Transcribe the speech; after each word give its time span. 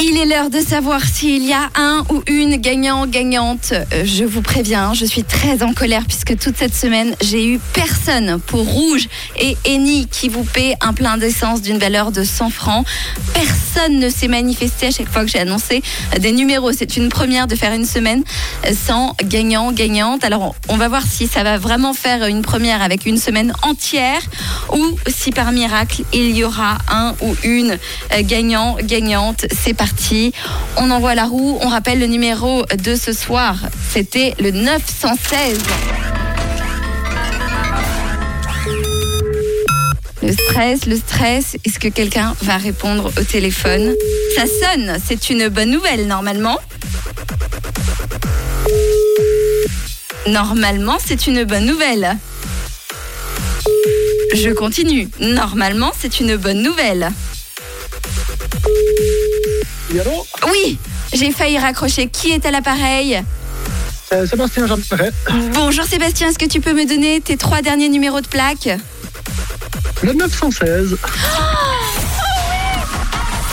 Il 0.00 0.16
est 0.18 0.26
l'heure 0.26 0.50
de 0.50 0.58
savoir 0.60 1.00
s'il 1.04 1.44
y 1.44 1.52
a 1.52 1.70
un 1.76 2.04
ou 2.10 2.22
une 2.26 2.56
gagnant 2.56 3.06
gagnante. 3.06 3.72
Euh, 3.72 4.02
Je 4.04 4.24
vous 4.24 4.42
préviens, 4.42 4.94
je 4.94 5.04
suis 5.04 5.22
très 5.22 5.62
en 5.62 5.72
colère 5.74 6.04
puisque 6.06 6.36
toute 6.36 6.56
cette 6.56 6.74
semaine, 6.74 7.14
j'ai 7.20 7.46
eu 7.46 7.60
personne 7.72 8.40
pour 8.40 8.66
Rouge 8.66 9.08
et 9.38 9.56
Eni 9.64 10.08
qui 10.08 10.28
vous 10.28 10.42
paie 10.42 10.74
un 10.80 10.92
plein 10.92 11.18
d'essence 11.18 11.62
d'une 11.62 11.78
valeur 11.78 12.10
de 12.10 12.24
100 12.24 12.50
francs. 12.50 12.84
Personne 13.32 14.00
ne 14.00 14.08
s'est 14.10 14.26
manifesté 14.28 14.88
à 14.88 14.90
chaque 14.90 15.08
fois 15.08 15.24
que 15.24 15.30
j'ai 15.30 15.38
annoncé 15.38 15.82
des 16.18 16.32
numéros. 16.32 16.72
C'est 16.72 16.96
une 16.96 17.08
première 17.08 17.46
de 17.46 17.54
faire 17.54 17.72
une 17.72 17.86
semaine 17.86 18.24
sans 18.74 19.14
gagnant 19.24 19.70
gagnante. 19.70 20.24
Alors 20.24 20.56
on 20.68 20.76
va 20.76 20.88
voir 20.88 21.02
si 21.06 21.28
ça 21.28 21.44
va 21.44 21.58
vraiment 21.58 21.94
faire 21.94 22.26
une 22.26 22.42
première 22.42 22.82
avec 22.82 23.06
une 23.06 23.18
semaine 23.18 23.52
entière 23.62 24.20
ou 24.74 24.84
si 25.06 25.30
par 25.30 25.52
miracle 25.52 26.02
il 26.12 26.36
y 26.36 26.42
aura 26.42 26.78
un 26.88 27.14
ou 27.20 27.36
une 27.44 27.78
euh, 28.12 28.22
gagnant 28.22 28.76
gagnante. 28.82 29.46
C'est 29.56 29.74
On 30.76 30.90
envoie 30.90 31.14
la 31.14 31.24
roue. 31.24 31.58
On 31.60 31.68
rappelle 31.68 31.98
le 31.98 32.06
numéro 32.06 32.64
de 32.66 32.94
ce 32.94 33.12
soir. 33.12 33.56
C'était 33.90 34.34
le 34.38 34.50
916. 34.52 35.58
Le 40.22 40.32
stress, 40.32 40.86
le 40.86 40.96
stress. 40.96 41.56
Est-ce 41.64 41.80
que 41.80 41.88
quelqu'un 41.88 42.34
va 42.42 42.58
répondre 42.58 43.10
au 43.18 43.24
téléphone? 43.24 43.94
Ça 44.36 44.44
sonne. 44.46 44.98
C'est 45.04 45.30
une 45.30 45.48
bonne 45.48 45.70
nouvelle 45.70 46.06
normalement. 46.06 46.58
Normalement, 50.28 50.98
c'est 51.04 51.26
une 51.26 51.42
bonne 51.42 51.66
nouvelle. 51.66 52.16
Je 54.34 54.50
continue. 54.50 55.08
Normalement, 55.18 55.90
c'est 55.98 56.20
une 56.20 56.36
bonne 56.36 56.62
nouvelle. 56.62 57.10
Oui, 60.50 60.78
j'ai 61.12 61.30
failli 61.32 61.58
raccrocher. 61.58 62.08
Qui 62.08 62.30
est 62.32 62.46
à 62.46 62.50
l'appareil? 62.50 63.22
Euh, 64.12 64.26
Sébastien 64.26 64.66
Jean 64.66 64.78
Perret. 64.88 65.12
Bonjour 65.54 65.84
Sébastien, 65.84 66.28
est-ce 66.28 66.38
que 66.38 66.46
tu 66.46 66.60
peux 66.60 66.72
me 66.72 66.86
donner 66.86 67.20
tes 67.20 67.36
trois 67.36 67.62
derniers 67.62 67.88
numéros 67.88 68.20
de 68.20 68.26
plaque? 68.26 68.68
Le 70.02 70.12
916. 70.12 70.96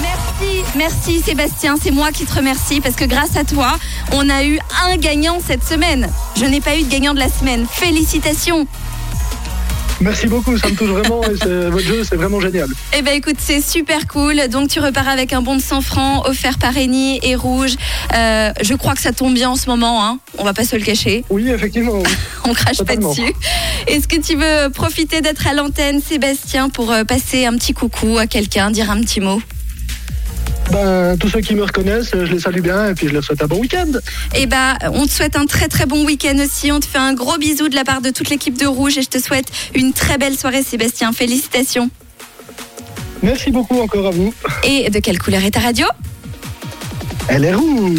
Merci, 0.00 0.64
merci 0.76 1.20
Sébastien, 1.20 1.76
c'est 1.80 1.90
moi 1.90 2.10
qui 2.12 2.24
te 2.24 2.34
remercie 2.34 2.80
parce 2.80 2.94
que 2.96 3.04
grâce 3.04 3.36
à 3.36 3.44
toi, 3.44 3.78
on 4.12 4.28
a 4.28 4.44
eu 4.44 4.58
un 4.84 4.96
gagnant 4.96 5.38
cette 5.44 5.64
semaine. 5.64 6.08
Je 6.36 6.44
n'ai 6.46 6.60
pas 6.60 6.76
eu 6.76 6.82
de 6.82 6.88
gagnant 6.90 7.14
de 7.14 7.20
la 7.20 7.28
semaine. 7.28 7.66
Félicitations. 7.70 8.66
Merci 10.00 10.28
beaucoup, 10.28 10.56
ça 10.56 10.68
me 10.68 10.74
touche 10.74 10.88
vraiment 10.88 11.22
et 11.24 11.68
votre 11.70 11.86
jeu, 11.86 12.02
c'est 12.04 12.16
vraiment 12.16 12.40
génial. 12.40 12.68
Eh 12.96 13.02
ben 13.02 13.12
écoute, 13.14 13.36
c'est 13.38 13.60
super 13.60 14.06
cool. 14.06 14.48
Donc 14.48 14.68
tu 14.68 14.80
repars 14.80 15.08
avec 15.08 15.32
un 15.32 15.42
bon 15.42 15.56
de 15.56 15.60
100 15.62 15.82
francs 15.82 16.26
offert 16.26 16.58
par 16.58 16.76
Eni 16.76 17.20
et 17.22 17.34
Rouge. 17.34 17.74
Euh, 18.14 18.50
je 18.62 18.74
crois 18.74 18.94
que 18.94 19.00
ça 19.00 19.12
tombe 19.12 19.34
bien 19.34 19.50
en 19.50 19.56
ce 19.56 19.68
moment, 19.68 20.04
hein. 20.06 20.18
on 20.38 20.44
va 20.44 20.54
pas 20.54 20.64
se 20.64 20.74
le 20.76 20.82
cacher. 20.82 21.24
Oui, 21.28 21.50
effectivement. 21.50 21.92
oui. 21.92 22.10
On 22.44 22.54
crache 22.54 22.78
Totalement. 22.78 23.14
pas 23.14 23.20
dessus. 23.20 23.34
Est-ce 23.86 24.08
que 24.08 24.16
tu 24.20 24.34
veux 24.36 24.70
profiter 24.70 25.20
d'être 25.20 25.46
à 25.46 25.52
l'antenne, 25.52 26.00
Sébastien, 26.00 26.70
pour 26.70 26.90
euh, 26.90 27.04
passer 27.04 27.44
un 27.44 27.54
petit 27.56 27.74
coucou 27.74 28.16
à 28.18 28.26
quelqu'un, 28.26 28.70
dire 28.70 28.90
un 28.90 29.00
petit 29.02 29.20
mot? 29.20 29.40
Ben, 30.70 31.16
tous 31.18 31.28
ceux 31.28 31.40
qui 31.40 31.54
me 31.54 31.64
reconnaissent, 31.64 32.10
je 32.12 32.32
les 32.32 32.38
salue 32.38 32.60
bien 32.60 32.90
et 32.90 32.94
puis 32.94 33.08
je 33.08 33.12
leur 33.12 33.24
souhaite 33.24 33.42
un 33.42 33.46
bon 33.46 33.58
week-end. 33.58 33.90
Eh 34.36 34.46
ben, 34.46 34.76
on 34.92 35.04
te 35.04 35.10
souhaite 35.10 35.36
un 35.36 35.46
très 35.46 35.68
très 35.68 35.86
bon 35.86 36.04
week-end 36.04 36.36
aussi. 36.38 36.70
On 36.70 36.78
te 36.78 36.86
fait 36.86 36.98
un 36.98 37.12
gros 37.12 37.38
bisou 37.38 37.68
de 37.68 37.74
la 37.74 37.84
part 37.84 38.00
de 38.00 38.10
toute 38.10 38.30
l'équipe 38.30 38.56
de 38.56 38.66
Rouge 38.66 38.96
et 38.98 39.02
je 39.02 39.08
te 39.08 39.18
souhaite 39.18 39.46
une 39.74 39.92
très 39.92 40.16
belle 40.16 40.38
soirée, 40.38 40.62
Sébastien. 40.62 41.12
Félicitations. 41.12 41.90
Merci 43.22 43.50
beaucoup 43.50 43.80
encore 43.80 44.06
à 44.06 44.10
vous. 44.10 44.32
Et 44.64 44.90
de 44.90 44.98
quelle 45.00 45.18
couleur 45.18 45.44
est 45.44 45.50
ta 45.50 45.60
radio? 45.60 45.86
Elle 47.28 47.44
est 47.44 47.54
rouge. 47.54 47.98